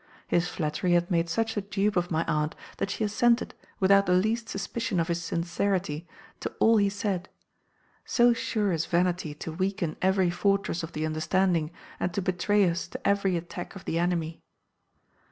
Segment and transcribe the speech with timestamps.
[0.27, 4.13] His flattery had made such a dupe of my aunt that she assented, without the
[4.13, 6.07] least suspicion of his sincerity,
[6.39, 7.29] to all he said;
[8.03, 11.69] so sure is vanity to weaken every fortress of the understanding,
[11.99, 14.41] and to betray us to every attack of the enemy.